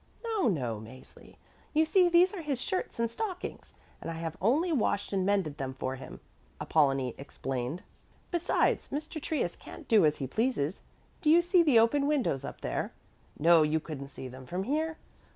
"No, 0.23 0.47
no, 0.47 0.79
Mäzli. 0.79 1.35
You 1.75 1.85
see, 1.85 2.09
these 2.09 2.33
are 2.33 2.41
his 2.41 2.59
shirts 2.59 2.97
and 2.99 3.07
stockings, 3.11 3.75
and 4.01 4.09
I 4.09 4.15
have 4.15 4.35
only 4.41 4.71
washed 4.71 5.13
and 5.13 5.23
mended 5.27 5.59
them 5.59 5.75
for 5.75 5.93
him," 5.95 6.21
Apollonie 6.59 7.13
explained. 7.19 7.83
"Besides, 8.31 8.87
Mr. 8.87 9.21
Trius 9.21 9.55
can't 9.55 9.87
do 9.87 10.03
as 10.03 10.17
he 10.17 10.25
pleases. 10.25 10.81
Do 11.21 11.29
you 11.29 11.43
see 11.43 11.61
the 11.61 11.77
open 11.77 12.07
windows 12.07 12.43
up 12.43 12.61
there? 12.61 12.93
No, 13.37 13.61
you 13.61 13.79
couldn't 13.79 14.07
see 14.07 14.27
them 14.27 14.47
from 14.47 14.63
here. 14.63 14.97